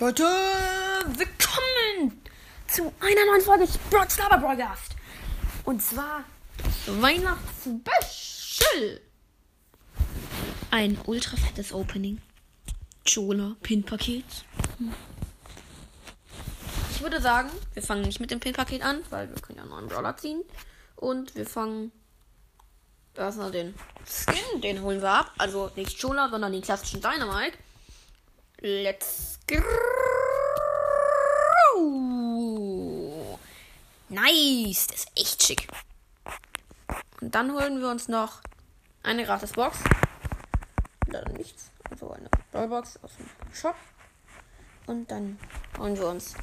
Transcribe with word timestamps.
Leute, 0.00 0.22
willkommen 0.22 2.22
zu 2.68 2.92
einer 3.00 3.26
neuen 3.26 3.40
Folge 3.40 3.66
Sport 3.66 4.12
Starber 4.12 4.38
Broadcast. 4.38 4.94
Und 5.64 5.82
zwar 5.82 6.22
Weihnachtsspecial. 6.86 9.00
Ein 10.70 11.00
ultra 11.06 11.36
fettes 11.36 11.72
Opening. 11.72 12.20
Chola 13.12 13.56
Pin-Paket. 13.60 14.24
Ich 16.92 17.02
würde 17.02 17.20
sagen, 17.20 17.50
wir 17.74 17.82
fangen 17.82 18.02
nicht 18.02 18.20
mit 18.20 18.30
dem 18.30 18.38
Pin-Paket 18.38 18.82
an, 18.82 19.02
weil 19.10 19.28
wir 19.28 19.42
können 19.42 19.56
ja 19.56 19.62
einen 19.62 19.72
neuen 19.72 19.88
Brawler 19.88 20.16
ziehen. 20.16 20.44
Und 20.94 21.34
wir 21.34 21.44
fangen 21.44 21.90
erstmal 23.16 23.50
den 23.50 23.74
Skin, 24.06 24.60
den 24.60 24.80
holen 24.80 25.02
wir 25.02 25.10
ab. 25.10 25.32
Also 25.38 25.72
nicht 25.74 26.00
Chola, 26.00 26.28
sondern 26.28 26.52
den 26.52 26.62
klassischen 26.62 27.00
Dynamite. 27.00 27.58
Let's! 28.60 29.37
Nice, 34.10 34.86
das 34.88 34.96
ist 34.96 35.12
echt 35.16 35.42
schick. 35.42 35.68
Und 37.20 37.34
dann 37.34 37.52
holen 37.52 37.80
wir 37.80 37.88
uns 37.88 38.08
noch 38.08 38.40
eine 39.02 39.24
gratis 39.24 39.52
Box. 39.52 39.78
Leider 41.06 41.32
nichts. 41.32 41.70
Also 41.90 42.10
eine 42.10 42.28
Brawlbox 42.52 42.98
aus 43.02 43.12
dem 43.16 43.54
Shop. 43.54 43.74
Und 44.86 45.10
dann 45.10 45.38
holen 45.78 45.96
wir 45.96 46.08
uns. 46.08 46.34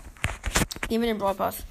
Gehen 0.88 1.02
wir 1.02 1.08
den 1.08 1.20
Brawl 1.20 1.36
Pass. 1.36 1.64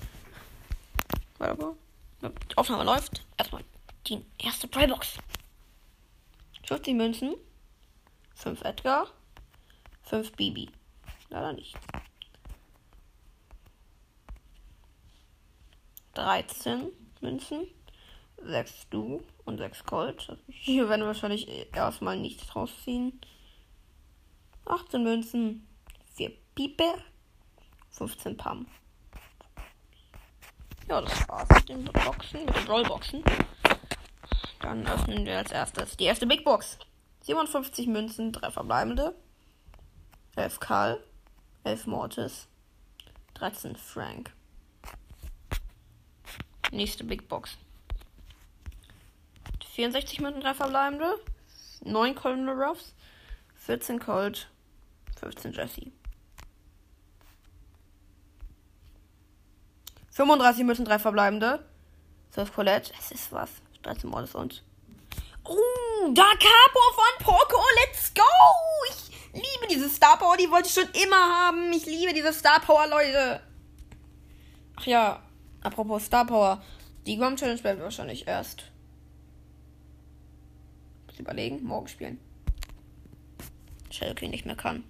Warte 1.38 1.74
Die 2.22 2.56
Aufnahme 2.56 2.84
läuft. 2.84 3.26
Erstmal 3.36 3.64
die 4.06 4.24
erste 4.38 4.68
Brawlbox. 4.68 5.18
50 6.66 6.94
Münzen. 6.94 7.34
5 8.36 8.62
Edgar. 8.62 9.08
5 10.04 10.32
Bibi. 10.32 10.70
Leider 11.34 11.52
nicht. 11.52 11.76
13 16.14 16.92
Münzen. 17.22 17.66
6 18.40 18.88
Du 18.90 19.20
und 19.44 19.58
6 19.58 19.84
Gold. 19.84 20.38
Hier 20.46 20.88
werden 20.88 21.00
wir 21.00 21.08
wahrscheinlich 21.08 21.48
erstmal 21.74 22.16
nichts 22.16 22.54
rausziehen. 22.54 23.20
18 24.66 25.02
Münzen. 25.02 25.66
4 26.14 26.30
Piper. 26.54 26.98
15 27.90 28.36
Pam. 28.36 28.68
Ja, 30.88 31.00
das 31.00 31.28
war's 31.28 31.48
mit 31.48 31.68
den 31.68 31.84
Boxen, 31.84 32.44
mit 32.44 32.54
den 32.54 32.66
Rollboxen. 32.68 33.24
Dann 34.60 34.86
öffnen 34.86 35.26
wir 35.26 35.38
als 35.38 35.50
erstes 35.50 35.96
die 35.96 36.04
erste 36.04 36.28
Big 36.28 36.44
Box. 36.44 36.78
57 37.22 37.88
Münzen, 37.88 38.30
3 38.30 38.52
verbleibende. 38.52 39.16
11 40.36 40.60
Karl, 40.60 41.02
11 41.64 41.86
Mortis, 41.86 42.46
13 43.34 43.76
Frank. 43.76 44.32
Nächste 46.70 47.04
Big 47.04 47.28
Box. 47.28 47.56
64 49.74 50.20
Münzen, 50.20 50.42
3 50.42 50.54
verbleibende, 50.54 51.18
9 51.82 52.14
Colonel 52.14 52.54
Ruffs, 52.54 52.94
14 53.56 53.98
Colt, 53.98 54.48
15 55.18 55.52
Jesse. 55.52 55.90
35 60.10 60.64
Münzen, 60.64 60.84
3 60.84 60.98
verbleibende, 60.98 61.64
12 62.30 62.52
Colette, 62.52 62.92
es 62.98 63.10
ist 63.10 63.32
was, 63.32 63.50
13 63.82 64.10
Mortis 64.10 64.34
und. 64.34 64.62
Oh, 65.44 65.56
da 66.12 66.22
Capo 66.22 66.80
von 66.94 67.24
Poco, 67.26 67.60
let's 67.82 68.12
go! 68.14 68.22
Ich 68.90 69.32
liebe 69.32 69.66
diese 69.68 69.88
Star 70.14 70.28
Power, 70.28 70.36
die 70.36 70.48
wollte 70.48 70.68
ich 70.68 70.74
schon 70.74 71.02
immer 71.02 71.16
haben. 71.16 71.72
Ich 71.72 71.86
liebe 71.86 72.14
diese 72.14 72.32
Star 72.32 72.60
Power, 72.60 72.86
Leute. 72.86 73.40
Ach 74.76 74.86
ja, 74.86 75.20
apropos 75.60 76.04
Star 76.04 76.24
Power. 76.24 76.62
Die 77.04 77.16
Grom 77.16 77.34
Challenge 77.34 77.64
wir 77.64 77.80
wahrscheinlich 77.80 78.28
erst. 78.28 78.70
Muss 81.08 81.18
überlegen, 81.18 81.64
morgen 81.64 81.88
spielen. 81.88 82.20
Shellkey 83.90 84.28
nicht 84.28 84.46
mehr 84.46 84.54
kann. 84.54 84.84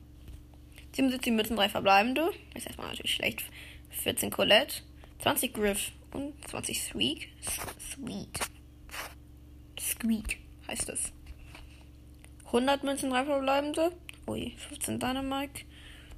77 0.93 1.33
Mützen, 1.33 1.57
3 1.57 1.71
verbleibende. 1.71 2.31
Das 2.53 2.63
ist 2.63 2.67
erstmal 2.67 2.89
natürlich 2.89 3.15
schlecht. 3.15 3.45
14 4.03 4.31
Colette, 4.31 4.83
20 5.23 5.55
Griff 5.55 5.93
und 6.13 6.35
20 6.51 6.83
Sweet. 6.83 7.29
Sweet. 7.81 8.41
Squeak 9.81 10.39
heißt 10.69 10.91
es. 10.91 11.13
100 12.45 12.85
Münzen, 12.85 13.09
3 13.09 13.25
verbleibende. 13.25 13.93
Ui, 14.27 14.55
15 14.57 14.99
Dynamite. 14.99 15.65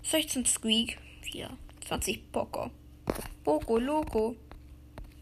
16 0.03 0.47
Squeak. 0.47 0.99
4. 1.23 1.49
20 1.87 2.33
Poco. 2.33 2.71
Poco, 3.45 3.79
Loco. 3.79 4.37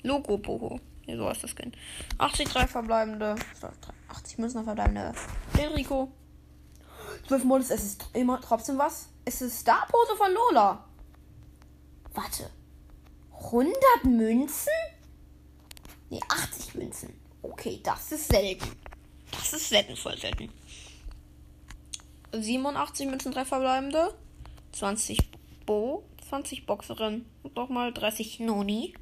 Loco, 0.02 0.38
Poco. 0.38 0.80
Ja, 1.06 1.16
so 1.16 1.28
heißt 1.28 1.44
das 1.44 1.50
Skin. 1.54 1.72
80 2.18 2.48
3 2.48 2.66
verbleibende. 2.66 3.36
80 4.08 4.38
Münzen 4.38 4.64
verbleibende. 4.64 5.12
Den 5.56 5.72
Rico. 5.72 6.12
12 7.28 7.44
Modus, 7.44 7.70
es 7.70 7.84
ist 7.84 8.04
immer 8.12 8.40
trotzdem 8.40 8.78
was. 8.78 9.08
Es 9.24 9.40
ist 9.40 9.60
Star 9.60 9.86
Pose 9.88 10.16
von 10.16 10.32
Lola. 10.32 10.84
Warte. 12.14 12.50
100 13.32 13.74
Münzen? 14.04 14.72
Ne, 16.10 16.20
80 16.28 16.74
Münzen. 16.74 17.14
Okay, 17.42 17.80
das 17.82 18.12
ist 18.12 18.28
selten. 18.28 18.66
Das 19.30 19.52
ist 19.52 19.68
selten, 19.68 19.96
voll 19.96 20.16
selten. 20.16 20.50
87 22.42 23.06
Münzen, 23.06 23.32
3 23.32 23.44
verbleibende. 23.44 24.14
20 24.72 25.18
Bo, 25.66 26.04
20 26.28 26.66
Boxerin 26.66 27.26
und 27.42 27.56
nochmal 27.56 27.92
30 27.92 28.40
Noni. 28.40 28.94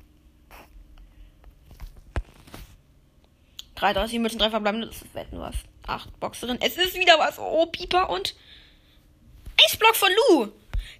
33 3.76 4.18
Münzen, 4.20 4.38
3 4.38 4.50
verbleibende. 4.50 4.86
Das 4.88 5.02
ist 5.02 5.14
wetten 5.14 5.40
was. 5.40 5.56
8 5.86 6.20
Boxerin. 6.20 6.58
Es 6.60 6.76
ist 6.76 6.94
wieder 6.94 7.18
was. 7.18 7.38
Oh, 7.38 7.66
Pieper 7.66 8.10
und 8.10 8.34
Eisblock 9.64 9.96
von 9.96 10.10
Lu. 10.30 10.48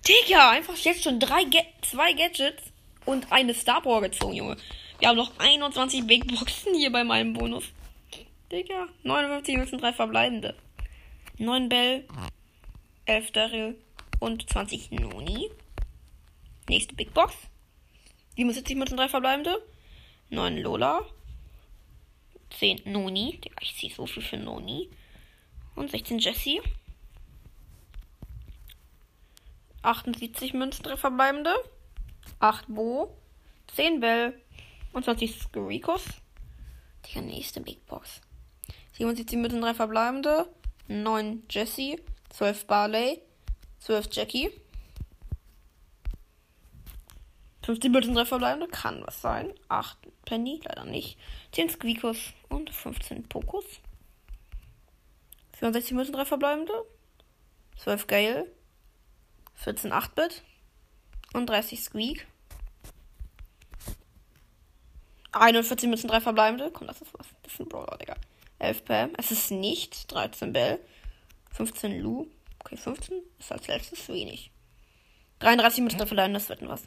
Digga, 0.06 0.50
einfach 0.50 0.76
jetzt 0.76 1.04
schon 1.04 1.20
drei 1.20 1.44
Ga 1.44 1.60
zwei 1.82 2.12
Gadgets 2.12 2.62
und 3.04 3.30
eine 3.30 3.54
Star 3.54 3.82
Power 3.82 4.00
gezogen, 4.00 4.34
Junge. 4.34 4.56
Wir 4.98 5.08
haben 5.08 5.16
noch 5.16 5.32
21 5.38 6.06
Big 6.06 6.26
Boxen 6.26 6.74
hier 6.74 6.90
bei 6.90 7.04
meinem 7.04 7.32
Bonus. 7.34 7.64
Digga, 8.50 8.88
59 9.02 9.56
Münzen, 9.56 9.78
3 9.78 9.92
verbleibende. 9.92 10.54
9 11.42 11.68
Bell, 11.68 12.06
11 13.06 13.32
Daryl 13.32 13.76
und 14.20 14.48
20 14.48 14.92
Noni. 14.92 15.50
Nächste 16.68 16.94
Big 16.94 17.12
Box. 17.12 17.34
77 18.36 18.76
Münzen, 18.76 18.96
3 18.96 19.08
verbleibende. 19.08 19.60
9 20.30 20.58
Lola. 20.58 21.04
10 22.60 22.82
Noni. 22.84 23.40
Ich 23.60 23.74
ziehe 23.74 23.92
so 23.92 24.06
viel 24.06 24.22
für 24.22 24.36
Noni. 24.36 24.88
Und 25.74 25.90
16 25.90 26.20
Jessie. 26.20 26.62
78 29.82 30.54
Münzen, 30.54 30.84
3 30.84 30.96
verbleibende. 30.96 31.56
8 32.38 32.66
Bo. 32.68 33.16
10 33.74 33.98
Bell. 33.98 34.40
Und 34.92 35.04
20 35.04 35.40
Skurikos. 35.40 36.04
Die 37.06 37.20
nächste 37.20 37.60
Big 37.60 37.84
Box. 37.86 38.20
77 38.92 39.40
Münzen, 39.40 39.60
3 39.60 39.74
verbleibende. 39.74 40.46
9 40.88 41.44
Jessie, 41.48 42.00
12 42.30 42.66
Barley, 42.66 43.20
12 43.80 44.08
Jackie. 44.12 44.50
15 47.64 47.92
Bildchen 47.92 48.14
3 48.14 48.24
verbleibende, 48.24 48.68
kann 48.68 49.02
was 49.06 49.20
sein. 49.20 49.52
8 49.68 49.96
Penny, 50.24 50.60
leider 50.64 50.84
nicht. 50.84 51.18
10 51.52 51.70
Squeakos 51.70 52.32
und 52.48 52.70
15 52.70 53.28
Pokus. 53.28 53.64
64 55.58 55.92
Münzen 55.92 56.14
3 56.14 56.24
verbleibende. 56.24 56.72
12 57.76 58.06
Gale. 58.08 58.46
14 59.54 59.92
8-Bit. 59.92 60.42
Und 61.34 61.46
30 61.46 61.82
Squeak. 61.82 62.26
41 65.32 65.88
Münzen 65.88 66.08
3 66.08 66.20
verbleibende. 66.20 66.70
Komm, 66.72 66.88
das 66.88 67.00
ist 67.00 67.14
was. 67.14 67.26
Das 67.42 67.52
ist 67.52 67.60
ein 67.60 67.68
Brawler, 67.68 67.96
Digga. 67.98 68.16
11 68.62 68.84
Pam. 68.84 69.12
Es 69.18 69.30
ist 69.30 69.50
nicht. 69.50 70.10
13 70.12 70.52
Bell. 70.52 70.78
15 71.52 72.00
Lu. 72.00 72.26
Okay, 72.60 72.76
15 72.76 73.22
ist 73.38 73.52
als 73.52 73.66
letztes 73.66 74.08
wenig. 74.08 74.50
33 75.40 75.82
mit 75.82 75.92
Staffeln, 75.92 76.32
das 76.32 76.48
wird 76.48 76.66
was. 76.68 76.84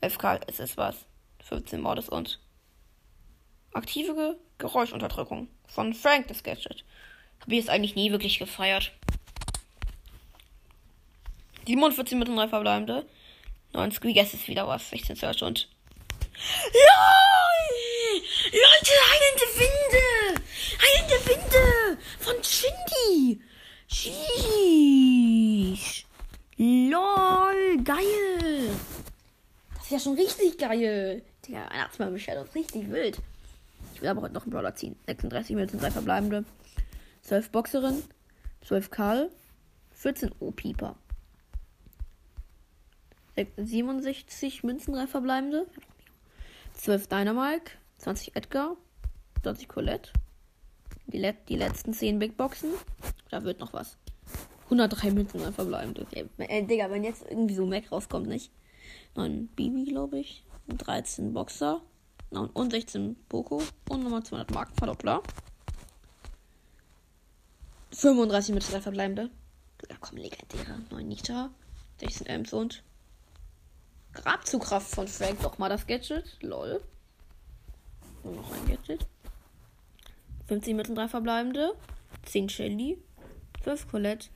11 0.00 0.18
Karl, 0.18 0.40
es 0.48 0.58
ist 0.58 0.76
was. 0.76 0.96
15 1.44 1.80
Mordes 1.80 2.08
und 2.08 2.40
aktive 3.72 4.38
Geräuschunterdrückung 4.58 5.48
von 5.66 5.94
Frank 5.94 6.26
das 6.28 6.42
Gadget. 6.42 6.84
Habe 7.40 7.52
ich 7.52 7.60
jetzt 7.60 7.70
eigentlich 7.70 7.94
nie 7.94 8.10
wirklich 8.10 8.40
gefeiert. 8.40 8.92
47 11.66 12.18
mit 12.18 12.28
3 12.28 12.48
verbleibende. 12.48 13.06
9 13.72 13.92
Squeak, 13.92 14.16
es 14.16 14.34
ist 14.34 14.48
wieder 14.48 14.66
was. 14.66 14.90
16 14.90 15.14
Search 15.14 15.42
und. 15.42 15.68
Ja! 16.72 17.18
Leute, 18.50 18.92
heilende 19.10 19.46
Winde! 19.60 20.42
Heilende 20.82 21.18
Winde! 21.26 21.98
Von 22.18 22.36
Shindy! 22.42 23.40
Sheesh. 23.88 24.26
Lol, 26.56 27.58
Bell, 27.58 27.84
geil. 27.84 28.70
Das 29.74 29.84
ist 29.84 29.90
ja 29.90 29.96
schon 30.08 30.16
richtig 30.16 30.58
geil. 30.58 31.22
Digga, 31.46 31.68
Weihnachtsmann 31.70 32.12
bestellt 32.12 32.40
uns 32.40 32.54
richtig 32.54 32.90
wild. 32.90 33.20
Ich 33.94 34.02
will 34.02 34.08
aber 34.08 34.22
heute 34.22 34.34
noch 34.34 34.42
einen 34.42 34.52
Brawler 34.52 34.74
ziehen. 34.74 34.96
36 35.06 35.56
Münzen, 35.56 35.80
3 35.80 35.90
verbleibende. 35.90 36.44
12 37.22 37.50
Boxerin, 37.50 38.02
12 38.62 38.90
Karl, 38.90 39.30
14 39.92 40.32
O-Pieper. 40.40 40.96
67 43.56 44.64
Münzen, 44.64 44.94
3 44.94 45.06
verbleibende. 45.06 45.66
12 46.74 47.08
Dynamike, 47.08 47.72
20 47.98 48.36
Edgar, 48.36 48.76
20 49.42 49.68
Colette. 49.68 50.12
Die, 51.06 51.18
Let 51.18 51.48
die 51.48 51.56
letzten 51.56 51.92
10 51.92 52.18
Big 52.18 52.36
Boxen. 52.36 52.70
Da 53.30 53.42
wird 53.42 53.60
noch 53.60 53.72
was. 53.72 53.96
103 54.64 55.10
Münzen, 55.10 55.40
3 55.40 55.52
verbleibende. 55.52 56.06
Äh, 56.38 56.62
Digga, 56.64 56.90
wenn 56.90 57.04
jetzt 57.04 57.24
irgendwie 57.28 57.54
so 57.54 57.66
Mac 57.66 57.90
rauskommt, 57.90 58.26
nicht? 58.26 58.50
9 59.14 59.48
Bibi, 59.48 59.84
glaube 59.84 60.18
ich. 60.18 60.44
13 60.68 61.32
Boxer. 61.32 61.80
Und 62.30 62.72
16 62.72 63.16
Poco. 63.28 63.62
Und 63.88 64.02
nochmal 64.02 64.22
200 64.22 64.50
Marken 64.52 64.74
Verdoppler. 64.76 65.22
35 67.92 68.54
mit 68.54 68.70
3 68.70 68.80
verbleibende. 68.80 69.30
Ja, 69.88 69.96
komm, 70.00 70.18
legendäre. 70.18 70.80
9 70.90 71.08
Nita. 71.08 71.50
16 72.00 72.26
Ems 72.26 72.52
und 72.52 72.82
Grabzugkraft 74.12 74.94
von 74.94 75.08
Frank. 75.08 75.40
Doch 75.42 75.58
mal 75.58 75.68
das 75.68 75.86
Gadget. 75.86 76.36
Lol. 76.40 76.80
Und 78.22 78.36
noch 78.36 78.52
ein 78.52 78.66
Gadget. 78.68 79.06
50 80.46 80.74
mit 80.74 80.88
3 80.88 81.08
verbleibende. 81.08 81.74
10 82.26 82.48
Shelly. 82.48 82.98
12 83.62 83.88
Colette. 83.88 84.28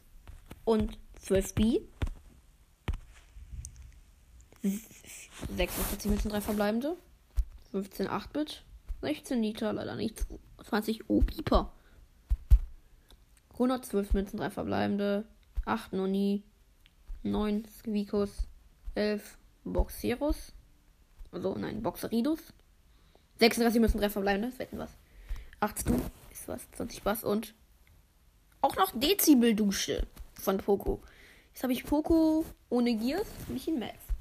Und 0.64 0.98
12 1.20 1.54
B. 1.54 1.80
46 4.62 6.10
Münzen, 6.10 6.30
3 6.30 6.40
verbleibende. 6.40 6.96
15 7.72 8.08
8-Bit. 8.08 8.62
16 9.00 9.42
Liter, 9.42 9.72
leider 9.72 9.96
nichts. 9.96 10.26
20 10.64 11.10
O-Pieper. 11.10 11.72
112 13.54 14.12
Münzen, 14.12 14.38
3 14.38 14.50
verbleibende. 14.50 15.24
8 15.64 15.92
Noni. 15.92 16.42
9 17.22 17.64
Squeakos. 17.78 18.30
11 18.94 19.36
Boxeros. 19.64 20.52
Also, 21.32 21.56
nein, 21.56 21.82
Boxeridus. 21.82 22.40
36 23.38 23.80
Münzen, 23.80 24.00
3 24.00 24.10
verbleibende. 24.10 24.50
Das 24.50 24.58
wetten 24.58 24.78
was. 24.78 24.90
18 25.60 26.00
ist 26.30 26.48
was. 26.48 26.70
20 26.72 27.02
Bass 27.02 27.24
und 27.24 27.54
auch 28.60 28.76
noch 28.76 28.92
Dezibel-Dusche 28.94 30.06
von 30.34 30.58
Poco. 30.58 31.02
Jetzt 31.52 31.64
habe 31.64 31.72
ich 31.72 31.84
Poco 31.84 32.44
ohne 32.68 32.94
Gears, 32.94 33.26
nicht 33.48 33.66
in 33.66 33.78
Max. 33.80 34.11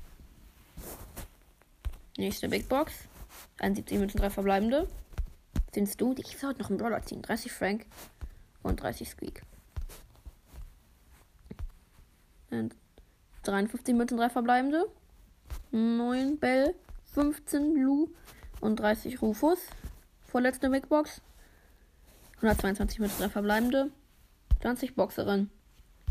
Nächste 2.18 2.50
Big 2.50 2.68
Box. 2.68 2.94
71 3.60 3.98
Münzen, 3.98 4.19
3 4.19 4.30
verbleibende. 4.30 4.88
Sind 5.74 6.02
du? 6.02 6.13
Ich 6.18 6.42
will 6.42 6.50
heute 6.50 6.62
noch 6.62 6.69
einen 6.69 6.78
Brawler 6.78 7.02
ziehen. 7.04 7.22
30 7.22 7.52
Frank 7.52 7.86
und 8.63 8.81
30 8.81 9.10
Squeak. 9.10 9.44
Und 12.50 12.75
53 13.44 13.96
Münzen, 13.96 14.18
3 14.18 14.30
verbleibende. 14.30 14.86
9 15.72 16.38
Bell, 16.38 16.75
15 17.13 17.74
Blue 17.74 18.10
und 18.60 18.80
30 18.80 19.22
Rufus. 19.22 19.60
Vorletzte 20.25 20.69
Big 20.69 20.90
Box. 20.90 21.22
122 22.38 23.00
Münzen, 23.00 23.19
3 23.22 23.30
verbleibende. 23.30 23.92
20 24.62 24.96
Boxerin. 24.96 25.50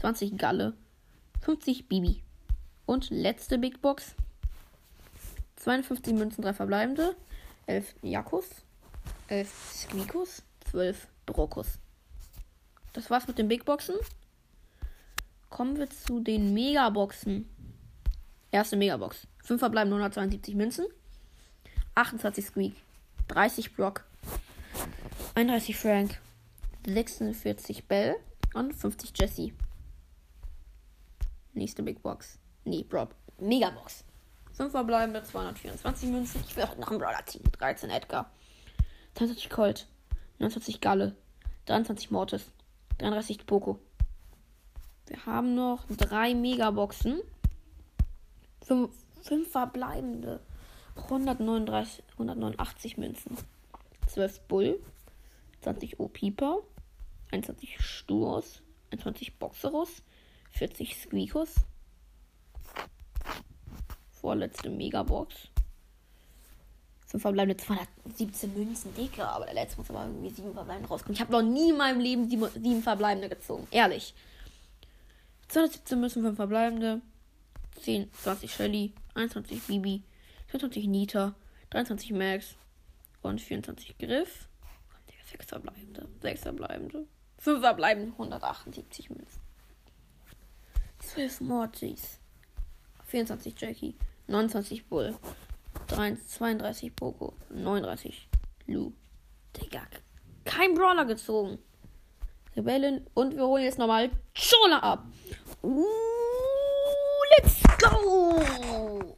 20 0.01 0.39
Galle. 0.39 0.73
50 1.43 1.89
Bibi. 1.89 2.23
Und 2.87 3.11
letzte 3.11 3.59
Big 3.59 3.83
Box. 3.83 4.15
52 5.61 6.15
Münzen, 6.15 6.43
3 6.43 6.55
verbleibende, 6.55 7.15
11 7.67 7.95
Jakus, 8.03 8.47
11 9.29 9.49
Squeakus, 9.75 10.43
12 10.71 11.07
Brokus. 11.27 11.79
Das 12.95 13.11
war's 13.11 13.29
mit 13.29 13.39
den 13.39 13.49
Big 13.49 13.65
Boxen. 13.65 13.97
Kommen 15.51 15.77
wir 15.77 15.89
zu 15.91 16.21
den 16.21 16.55
Megaboxen. 16.55 17.49
Erste 18.51 18.77
Megabox. 18.77 19.27
5 19.45 19.61
verbleibende 19.61 19.97
172 19.97 20.55
Münzen, 20.55 20.87
28 21.95 22.45
Squeak, 22.45 22.75
30 23.29 23.77
Brock, 23.77 24.05
31 25.35 25.77
Frank, 25.77 26.21
46 26.87 27.87
Bell 27.87 28.17
und 28.55 28.75
50 28.75 29.13
Jesse. 29.15 29.53
Nächste 31.53 31.83
Big 31.83 32.03
Box. 32.03 32.39
Nee, 32.65 32.87
Rob. 32.93 33.15
Megabox. 33.39 34.05
5 34.61 34.73
verbleibende, 34.73 35.23
224 35.23 36.11
Münzen. 36.11 36.45
Ich 36.47 36.55
will 36.55 36.65
auch 36.65 36.77
noch 36.77 36.91
einen 36.91 37.01
Brawler 37.01 37.25
ziehen. 37.25 37.43
13 37.59 37.89
Edgar. 37.89 38.31
23 39.15 39.49
Colt. 39.49 39.87
29 40.39 40.83
Galle. 40.83 41.17
23 41.65 42.11
Mortis. 42.11 42.53
33 42.99 43.47
Poco. 43.47 43.79
Wir 45.07 45.25
haben 45.25 45.55
noch 45.55 45.87
3 45.87 46.35
Megaboxen. 46.35 47.23
5, 48.67 48.91
5 49.23 49.51
verbleibende. 49.51 50.41
139, 50.95 52.03
189 52.13 52.99
Münzen. 52.99 53.39
12 54.09 54.41
Bull. 54.43 54.79
20 55.63 55.99
O-Pieper. 56.01 56.59
21 57.33 57.81
Sturus. 57.81 58.61
21 58.91 59.39
Boxerus. 59.39 60.03
40 60.51 61.01
Squeakos 61.01 61.65
vorletzte 64.21 64.71
Megabox. 64.71 65.35
Zum 67.07 67.21
verbleibende 67.21 67.57
217 67.57 68.55
Münzen, 68.55 68.95
dicke, 68.95 69.27
aber 69.27 69.47
der 69.47 69.55
letzte 69.55 69.79
muss 69.79 69.91
aber 69.91 70.05
irgendwie 70.05 70.31
7 70.31 70.55
verbleibende 70.55 70.89
rauskommen. 70.89 71.15
Ich 71.15 71.21
habe 71.21 71.33
noch 71.33 71.43
nie 71.43 71.71
in 71.71 71.77
meinem 71.77 72.01
Leben 72.01 72.29
7, 72.29 72.83
verbleibende 72.83 73.29
gezogen. 73.29 73.67
Ehrlich. 73.71 74.15
217 75.49 76.01
Münzen, 76.01 76.23
5 76.23 76.37
verbleibende. 76.37 77.01
10, 77.83 78.13
20 78.13 78.53
Shelly, 78.53 78.93
21 79.15 79.63
Bibi, 79.63 80.03
24 80.49 80.87
Nita, 80.87 81.35
23 81.71 82.13
Max 82.13 82.55
und 83.23 83.41
24 83.41 83.99
Griff. 83.99 84.47
6 85.31 85.47
verbleibende, 85.47 86.09
6 86.23 86.41
verbleibende, 86.43 87.07
5 87.39 87.61
verbleibende, 87.61 88.13
178 88.13 89.11
Münzen. 89.11 89.41
12 90.99 91.41
Mortis, 91.43 92.19
24 93.07 93.55
Jackie, 93.61 93.95
29 94.31 94.89
Bull. 94.89 95.17
32 95.89 96.95
Poco. 96.95 97.35
39 97.51 98.29
Lu. 98.67 98.93
Digga. 99.57 99.83
Kein 100.45 100.75
Brawler 100.75 101.05
gezogen. 101.05 101.59
Rebellen. 102.57 103.07
Und 103.15 103.35
wir 103.35 103.45
holen 103.45 103.65
jetzt 103.65 103.79
nochmal 103.79 104.11
Chola 104.35 104.79
ab. 104.79 105.05
Uh, 105.63 105.85
let's 107.37 107.61
go! 107.79 109.17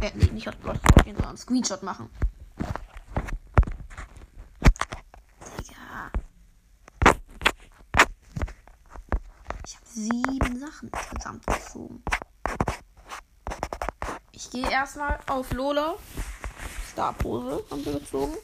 Äh, 0.00 0.10
nee, 0.14 0.30
nicht 0.32 0.46
Hotspot 0.46 0.78
vorgehen, 0.78 1.16
sondern 1.16 1.36
Screenshot 1.36 1.82
machen. 1.82 2.08
Digga. 5.58 6.12
Ich 9.66 9.76
habe 9.76 9.86
sieben 9.86 10.58
Sachen 10.60 10.88
insgesamt 10.88 11.46
gezogen. 11.46 12.02
Ich 14.52 14.60
gehe 14.60 14.68
erstmal 14.68 15.16
auf 15.28 15.52
Lola. 15.52 15.94
Starpose 16.90 17.64
haben 17.70 17.84
wir 17.84 18.00
gezogen. 18.00 18.36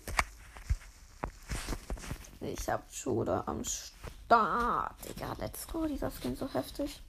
Ich 2.41 2.69
hab 2.69 2.85
Schoda 2.95 3.43
am 3.47 3.65
Start. 3.65 4.95
Digga, 5.05 5.35
let's 5.41 5.67
go. 5.67 5.85
Dieser 5.85 6.13
Skin 6.13 6.37
so 6.37 6.49
heftig. 6.55 7.03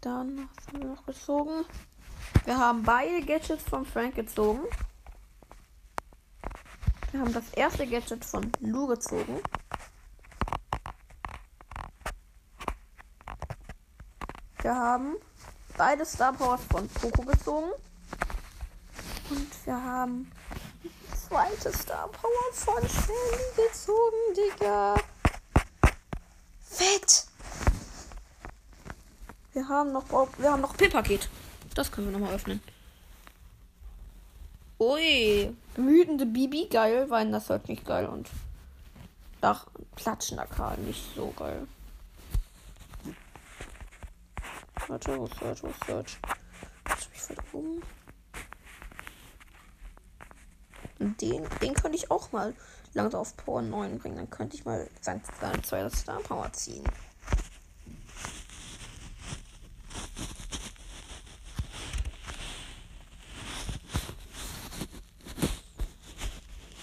Dann 0.00 0.48
haben 0.68 0.80
wir 0.80 0.86
noch 0.86 1.04
gezogen. 1.04 1.66
Wir 2.46 2.58
haben 2.58 2.82
beide 2.82 3.20
Gadgets 3.26 3.64
von 3.64 3.84
Frank 3.84 4.14
gezogen. 4.14 4.62
Wir 7.10 7.20
haben 7.20 7.34
das 7.34 7.50
erste 7.50 7.86
Gadget 7.86 8.24
von 8.24 8.50
Lou 8.60 8.86
gezogen. 8.86 9.42
Wir 14.64 14.74
haben 14.74 15.16
beide 15.76 16.06
Star 16.06 16.32
Powers 16.32 16.62
von 16.70 16.88
Poco 16.88 17.20
gezogen. 17.20 17.70
Und 19.28 19.66
wir 19.66 19.74
haben 19.74 20.32
zweite 21.14 21.70
Star 21.70 22.08
Power 22.08 22.50
von 22.52 22.88
Shelly 22.88 23.68
gezogen, 23.68 24.16
Digga. 24.34 24.94
Fett! 26.62 27.26
Wir 29.52 29.68
haben 29.68 29.92
noch, 29.92 30.08
wir 30.38 30.52
haben 30.52 30.62
noch 30.62 30.74
Pin-Paket. 30.78 31.28
Das 31.74 31.92
können 31.92 32.10
wir 32.10 32.18
nochmal 32.18 32.34
öffnen. 32.34 32.62
Ui, 34.80 35.54
wütende 35.76 36.24
Bibi, 36.24 36.68
geil, 36.70 37.10
weil 37.10 37.30
das 37.30 37.50
halt 37.50 37.68
nicht 37.68 37.84
geil 37.84 38.06
und 38.06 38.30
Dach, 39.42 39.66
Platschender 39.94 40.46
Karl, 40.46 40.78
nicht 40.78 41.14
so 41.14 41.34
geil. 41.36 41.68
Warte, 44.94 45.18
wo 45.18 45.26
Search, 45.26 45.60
wo 45.64 45.72
Search? 45.86 46.20
Jetzt 46.88 47.06
hab 47.06 47.14
ich 47.14 47.20
voll 47.20 47.36
oben. 47.52 47.82
Und 51.00 51.20
den, 51.20 51.48
den 51.60 51.74
könnte 51.74 51.98
ich 51.98 52.12
auch 52.12 52.30
mal 52.30 52.54
langsam 52.92 53.22
auf 53.22 53.36
Power 53.36 53.60
9 53.60 53.98
bringen. 53.98 54.14
Dann 54.14 54.30
könnte 54.30 54.54
ich 54.54 54.64
mal 54.64 54.88
sein, 55.00 55.20
sein 55.40 55.64
zweites 55.64 55.98
Star 55.98 56.20
Power 56.20 56.52
ziehen. 56.52 56.84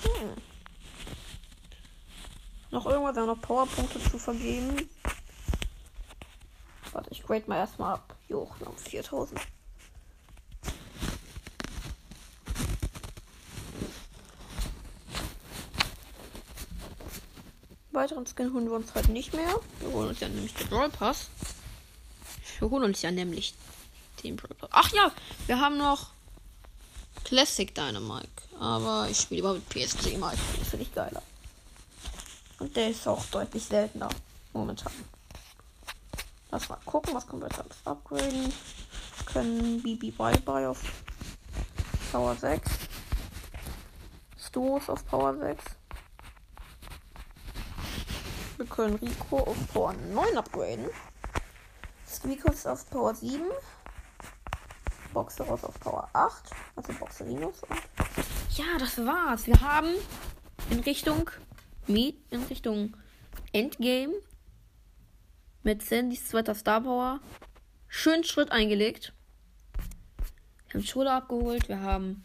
Hm. 0.04 0.36
Noch 2.72 2.86
irgendwas, 2.88 3.16
haben 3.16 3.28
noch 3.28 3.42
Powerpunkte 3.42 4.02
zu 4.02 4.20
vergeben. 4.20 4.90
Warte, 7.32 7.44
ich 7.44 7.46
grade 7.46 7.50
mal 7.50 7.60
erstmal 7.60 7.94
ab. 7.94 8.16
Jo, 8.28 8.50
haben 8.60 8.78
4000. 8.78 9.40
Weiteren 17.94 18.26
Skin 18.26 18.54
holen 18.54 18.66
wir 18.66 18.74
uns 18.74 18.94
heute 18.96 19.12
nicht 19.14 19.34
mehr. 19.34 19.48
Wir 19.80 19.92
holen 19.94 20.10
uns 20.10 20.20
ja 20.20 20.28
nämlich 20.28 20.54
den 20.56 20.68
Brawl 20.68 20.90
Pass. 20.90 21.30
Wir 22.60 22.70
holen 22.70 22.84
uns 22.84 23.02
ja 23.02 23.12
nämlich 23.12 23.54
den 24.24 24.36
Brawl 24.36 24.56
Pass. 24.56 24.70
Ach 24.74 24.92
ja, 24.92 25.12
wir 25.48 25.60
haben 25.62 25.78
noch 25.78 26.10
Classic 27.24 27.74
Dynamite. 27.74 28.28
Aber 28.60 29.08
ich 29.10 29.22
spiele 29.22 29.54
mit 29.54 29.70
PSG 29.70 30.18
mal. 30.18 30.36
Das 30.60 30.68
finde 30.68 30.84
ich 30.84 30.94
geiler. 30.94 31.24
Und 32.60 32.76
der 32.76 32.90
ist 32.90 33.08
auch 33.08 33.24
deutlich 33.28 33.64
seltener 33.64 34.10
momentan. 34.52 34.92
Lass 36.52 36.68
mal 36.68 36.78
gucken, 36.84 37.14
was 37.14 37.26
können 37.26 37.42
wir 37.42 37.48
jetzt 37.48 37.60
alles 37.60 37.78
upgraden. 37.86 38.54
Wir 39.18 39.26
können 39.26 39.82
BB 39.82 40.18
Bye 40.18 40.38
Bye 40.40 40.68
auf 40.68 40.82
Power 42.12 42.36
6. 42.36 42.70
Stoß 44.38 44.90
auf 44.90 45.06
Power 45.06 45.38
6. 45.38 45.64
Wir 48.58 48.66
können 48.66 48.96
Rico 48.96 49.38
auf 49.40 49.56
Power 49.74 49.94
9 49.94 50.38
upgraden. 50.38 50.90
Squeakers 52.06 52.66
auf 52.66 52.90
Power 52.90 53.16
7. 53.16 53.44
Boxeros 55.14 55.64
auf 55.64 55.80
Power 55.80 56.10
8. 56.12 56.52
Also 56.76 56.92
Boxerinos. 56.94 57.62
Ja, 58.50 58.78
das 58.78 58.98
war's. 58.98 59.48
Wir 59.48 59.62
haben 59.62 59.96
in 60.70 60.82
Richtung 60.82 61.30
Meet, 61.88 62.18
in 62.30 62.44
Richtung 62.44 62.98
Endgame 63.54 64.16
mit 65.64 65.84
Sandys 65.84 66.28
zweiter 66.28 66.56
Star 66.56 66.82
Power 66.82 67.20
schön 67.88 68.24
Schritt 68.24 68.52
eingelegt. 68.52 69.14
Wir 70.70 70.80
haben 70.80 70.88
Schule 70.88 71.12
abgeholt. 71.12 71.68
Wir 71.68 71.82
haben 71.82 72.24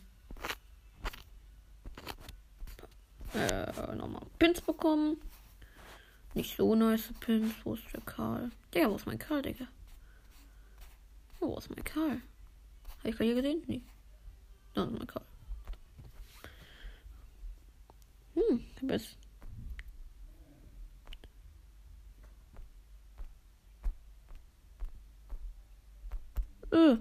äh, 3.34 3.94
nochmal 3.96 4.22
Pins 4.38 4.60
bekommen. 4.60 5.20
Nicht 6.34 6.56
so 6.56 6.74
nice 6.74 7.12
Pins. 7.20 7.52
Wo 7.64 7.74
ist 7.74 7.82
der 7.92 8.00
Karl? 8.02 8.50
Digga, 8.72 8.90
wo 8.90 8.96
ist 8.96 9.06
mein 9.06 9.18
Karl, 9.18 9.42
Digga? 9.42 9.66
Oh, 11.40 11.48
wo 11.48 11.58
ist 11.58 11.70
mein 11.70 11.84
Karl? 11.84 12.20
Habe 12.98 13.10
ich 13.10 13.16
gerade 13.16 13.24
hier 13.24 13.34
gesehen? 13.34 13.62
Nee. 13.66 13.82
Da 14.74 14.84
ist 14.84 14.92
mein 14.92 15.06
Karl. 15.06 15.24
Hm, 18.34 18.64
ich 18.90 19.16
Äh, 26.72 26.96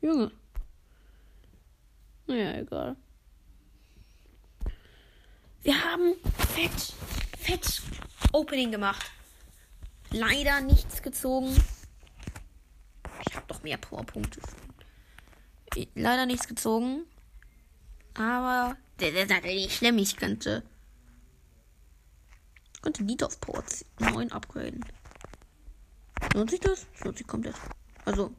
Junge. 0.00 0.30
Naja, 2.26 2.58
egal. 2.58 2.96
Wir 5.62 5.84
haben 5.84 6.14
fett, 6.54 6.94
fett 7.38 7.82
Opening 8.32 8.70
gemacht. 8.70 9.10
Leider 10.10 10.60
nichts 10.60 11.02
gezogen. 11.02 11.54
Ich 13.26 13.34
habe 13.34 13.46
doch 13.48 13.62
mehr 13.62 13.76
Powerpunkte. 13.76 14.40
Leider 15.94 16.26
nichts 16.26 16.46
gezogen. 16.46 17.04
Aber 18.14 18.76
der, 19.00 19.10
der, 19.12 19.26
der 19.26 19.68
schlimm. 19.68 19.98
Ich 19.98 20.16
könnte. 20.16 20.62
Ich 22.74 22.82
könnte 22.82 23.02
Lied 23.02 23.22
auf 23.22 23.40
Power 23.40 23.64
9 23.98 24.32
upgraden. 24.32 24.84
Lohnt 26.34 26.50
sich 26.50 26.60
das? 26.60 26.86
Das 26.92 27.04
lohnt 27.04 27.18
sich 27.18 27.26
komplett. 27.26 27.56
Also, 28.04 28.32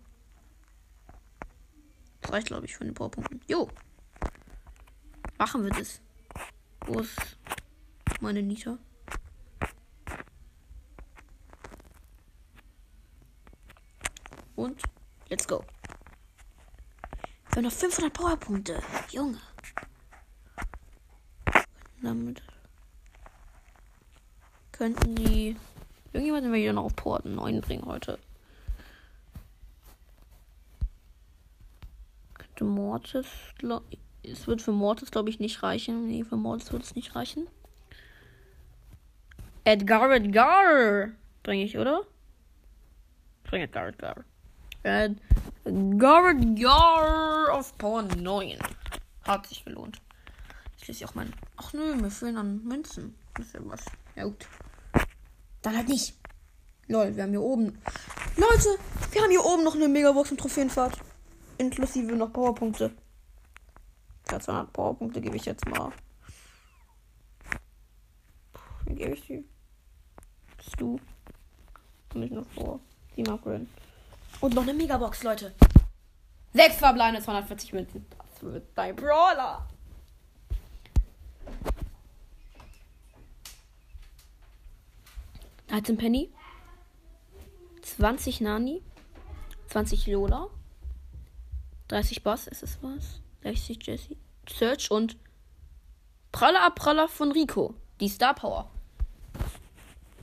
reicht, 2.31 2.47
glaube 2.47 2.65
ich, 2.65 2.75
von 2.75 2.87
den 2.87 2.93
Powerpunkten. 2.93 3.41
Jo. 3.47 3.69
Machen 5.37 5.63
wir 5.63 5.71
das. 5.71 6.01
Wo 6.85 6.99
ist 6.99 7.37
meine 8.21 8.41
Nita? 8.41 8.77
Und 14.55 14.81
let's 15.29 15.47
go. 15.47 15.63
Wir 17.49 17.57
haben 17.57 17.63
noch 17.63 17.71
500 17.71 18.13
Powerpunkte. 18.13 18.81
Junge. 19.11 19.39
Damit 22.01 22.41
könnten 24.71 25.15
die. 25.15 25.55
Irgendjemand 26.13 26.45
wir 26.45 26.53
wieder 26.53 26.73
noch 26.73 26.85
auf 26.85 26.95
Port 26.95 27.25
9 27.25 27.61
bringen 27.61 27.85
heute. 27.85 28.19
Mortis. 32.97 33.27
Es 34.23 34.47
wird 34.47 34.61
für 34.61 34.71
Mortis, 34.71 35.11
glaube 35.11 35.29
ich, 35.29 35.39
nicht 35.39 35.61
reichen. 35.61 36.07
Nee, 36.07 36.23
für 36.23 36.35
Mortis 36.35 36.71
wird 36.71 36.83
es 36.83 36.95
nicht 36.95 37.15
reichen. 37.15 37.47
Edgar 39.65 40.11
Edgar 40.11 41.09
bringe 41.43 41.63
ich, 41.63 41.77
oder? 41.77 42.01
Bring 43.43 43.61
Edgar 43.61 43.89
Edgar. 43.89 44.25
Edgar 44.81 46.29
Edgar 46.31 47.53
auf 47.53 47.77
Power 47.77 48.01
9. 48.01 48.57
Hat 49.25 49.45
sich 49.45 49.63
gelohnt. 49.63 50.01
Ich 50.79 50.87
lese 50.87 51.05
auch 51.05 51.13
mein. 51.13 51.31
Ach 51.57 51.73
nö, 51.73 51.93
mir 51.95 52.09
fehlen 52.09 52.35
dann 52.35 52.63
Münzen. 52.63 53.15
Das 53.35 53.45
ist 53.45 53.53
ja 53.53 53.59
was. 53.65 53.85
Ja 54.15 54.23
gut. 54.23 54.47
Dann 55.61 55.77
halt 55.77 55.89
nicht. 55.89 56.15
Lol, 56.87 57.15
wir 57.15 57.23
haben 57.23 57.31
hier 57.31 57.41
oben. 57.41 57.77
Leute, 58.37 58.79
wir 59.11 59.21
haben 59.21 59.29
hier 59.29 59.45
oben 59.45 59.63
noch 59.63 59.75
eine 59.75 59.87
Megabox 59.87 60.31
und 60.31 60.39
Trophäenfahrt 60.39 60.97
inklusive 61.57 62.13
noch 62.13 62.31
Powerpunkte. 62.31 62.91
Ja, 64.31 64.39
200 64.39 64.73
Powerpunkte 64.73 65.21
gebe 65.21 65.37
ich 65.37 65.45
jetzt 65.45 65.65
mal. 65.67 65.91
Wie 68.85 68.95
gebe 68.95 69.13
ich 69.13 69.25
die? 69.25 69.45
Bist 70.57 70.79
du? 70.79 70.99
Nicht 72.13 72.33
noch 72.33 72.47
vor. 72.51 72.79
Die 73.15 73.27
upgraden. 73.27 73.69
Und 74.41 74.53
noch 74.53 74.63
eine 74.63 74.73
Megabox, 74.73 75.23
Leute. 75.23 75.53
Sechs 76.53 76.77
verbleibende 76.77 77.21
240 77.21 77.73
Münzen. 77.73 78.05
Das 78.17 78.43
wird 78.43 78.67
dein 78.75 78.95
Brawler. 78.95 79.67
ein 85.69 85.97
Penny. 85.97 86.31
20 87.81 88.41
Nani. 88.41 88.81
20 89.67 90.07
Lola. 90.07 90.47
30 91.87 92.23
Boss, 92.23 92.47
ist 92.47 92.63
es 92.63 92.77
was? 92.81 93.21
60 93.43 93.85
Jesse. 93.85 94.15
Search 94.49 94.91
und 94.91 95.17
Praller 96.31 96.63
Abpraller 96.63 97.07
von 97.07 97.31
Rico. 97.31 97.73
Die 97.99 98.09
Star 98.09 98.35
Power. 98.35 98.69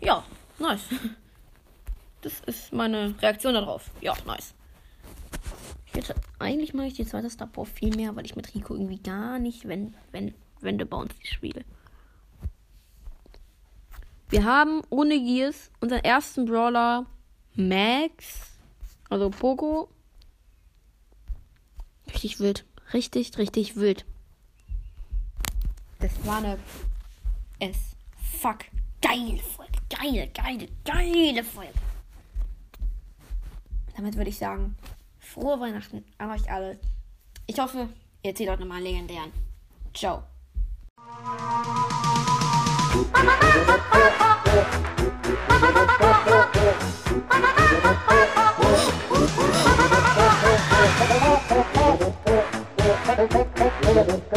Ja, 0.00 0.24
nice. 0.58 0.82
Das 2.20 2.40
ist 2.46 2.72
meine 2.72 3.14
Reaktion 3.20 3.52
darauf. 3.52 3.90
Ja, 4.00 4.14
nice. 4.24 4.54
Hätte, 5.92 6.14
eigentlich 6.38 6.72
mag 6.72 6.86
ich 6.86 6.94
die 6.94 7.04
zweite 7.04 7.28
Star 7.28 7.46
Power 7.46 7.66
viel 7.66 7.94
mehr, 7.94 8.16
weil 8.16 8.24
ich 8.24 8.34
mit 8.34 8.54
Rico 8.54 8.72
irgendwie 8.72 8.98
gar 8.98 9.38
nicht 9.38 9.68
wenn, 9.68 9.94
wenn, 10.10 10.32
Wände 10.60 10.86
Bounce 10.86 11.14
spiele. 11.22 11.66
Wir 14.30 14.44
haben 14.44 14.80
ohne 14.88 15.18
Gears 15.18 15.70
unseren 15.80 16.02
ersten 16.02 16.46
Brawler 16.46 17.04
Max, 17.54 18.56
also 19.10 19.30
Poco, 19.30 19.90
Richtig 22.12 22.40
wild. 22.40 22.64
Richtig, 22.92 23.38
richtig 23.38 23.76
wild. 23.76 24.04
Das 26.00 26.12
war 26.24 26.38
eine 26.38 26.58
es 27.58 27.76
fuck 28.40 28.64
geile 29.00 29.38
Folge. 29.38 29.72
Geile, 29.88 30.28
geile, 30.28 30.68
geile 30.84 31.44
Folge. 31.44 31.72
Damit 33.96 34.16
würde 34.16 34.30
ich 34.30 34.38
sagen, 34.38 34.76
frohe 35.18 35.60
Weihnachten 35.60 36.04
an 36.18 36.30
euch 36.30 36.50
alle. 36.50 36.78
Ich 37.46 37.58
hoffe, 37.58 37.88
ihr 38.22 38.30
erzählt 38.30 38.50
euch 38.50 38.58
nochmal 38.58 38.78
einen 38.78 38.86
legendären. 38.86 39.32
Ciao. 39.94 40.24
Gracias. 53.94 54.20
Pues, 54.28 54.33